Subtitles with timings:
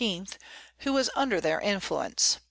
[0.79, 2.39] who was under their influence.